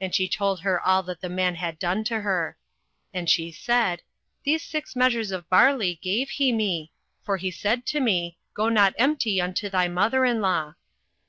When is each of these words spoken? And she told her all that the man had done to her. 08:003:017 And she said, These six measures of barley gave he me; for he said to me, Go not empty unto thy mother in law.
And 0.00 0.12
she 0.12 0.28
told 0.28 0.62
her 0.62 0.84
all 0.84 1.04
that 1.04 1.20
the 1.20 1.28
man 1.28 1.54
had 1.54 1.78
done 1.78 2.02
to 2.02 2.22
her. 2.22 2.56
08:003:017 3.14 3.18
And 3.20 3.30
she 3.30 3.52
said, 3.52 4.02
These 4.42 4.64
six 4.64 4.96
measures 4.96 5.30
of 5.30 5.48
barley 5.48 6.00
gave 6.02 6.28
he 6.28 6.50
me; 6.50 6.90
for 7.22 7.36
he 7.36 7.52
said 7.52 7.86
to 7.86 8.00
me, 8.00 8.36
Go 8.52 8.68
not 8.68 8.94
empty 8.98 9.40
unto 9.40 9.70
thy 9.70 9.86
mother 9.86 10.24
in 10.24 10.40
law. 10.40 10.74